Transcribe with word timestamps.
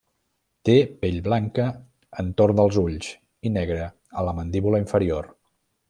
Té 0.69 0.73
pell 1.03 1.17
blanca 1.27 1.67
entorn 2.23 2.59
dels 2.61 2.81
ulls 2.85 3.13
i 3.49 3.53
negra 3.59 3.87
la 4.31 4.35
mandíbula 4.41 4.85
inferior. 4.87 5.31